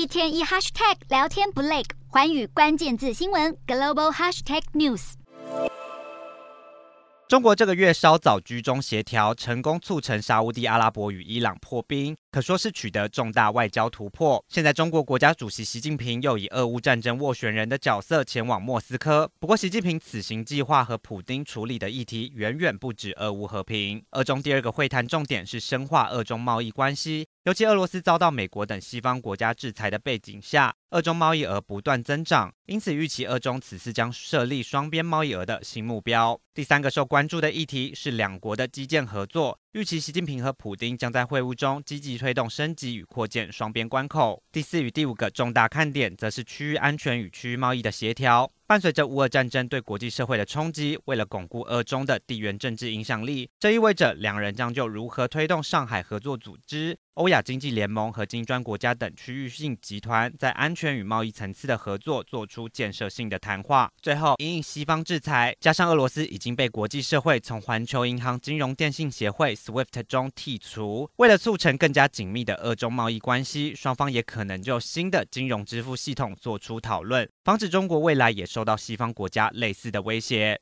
[0.00, 5.12] 一天一 hashtag 聊天不累，寰宇关键字新闻 global hashtag news。
[7.28, 14.42] 中国这个月稍早居中协调，成功促成沙乌地阿拉伯与伊朗破冰，可说是取得重大外交突破。
[14.48, 19.30] 现在中国国家主席习近平又以俄乌战争斡旋人的角色前往莫斯科。
[19.38, 24.02] 不过，习近平此行计划和普丁处理的议题远远不止俄乌和平。
[24.12, 27.28] 俄中第二个会谈重点是深化俄中贸易关系。
[27.44, 36.40] 尤其俄罗斯遭到美国等西方国家制裁的背景下，俄中贸易额不断增长，因此预期俄中此次将设立双边贸易额的新目标。
[36.52, 39.56] 第三个受关注的议题是两国的基建合作。
[39.72, 44.42] 预期习近平和普丁将在会晤中积极推动升级与扩建双边关口。
[44.50, 48.50] 第四与第五个重大看点，则是区域安全与区域贸易的协调。
[48.66, 63.92] 伴随着乌俄战争对国际社会的冲击，为了巩固俄中的地缘政治影响力，这意味着两人将就如何推动上海合作组织、欧亚经济联盟和金砖国家等区域性集团在安全圈与贸易层次的合作做出建设性的谈话。
[64.00, 80.58] 最后，因应西方制裁，加上俄罗斯已经被国际社会从环球银行金融电信协会 SWIFT 中剔除，为了促成更加紧密的俄中贸易关系，双方也可能就新的金融支付系统做出讨论，防止中国未来也受到西方国家类似的威胁。